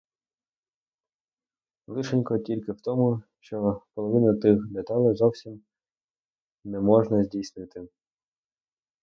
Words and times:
Лишенько 1.87 2.39
тільки 2.39 2.71
в 2.71 2.81
тому, 2.81 3.21
що 3.39 3.81
половини 3.95 4.33
тих 4.39 4.67
деталей 4.67 5.15
зовсім 5.15 5.61
не 6.63 6.79
можна 6.79 7.23
здійснити. 7.23 7.87